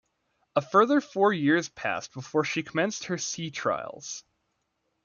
[0.55, 4.23] A further four years passed before she commenced her sea trials.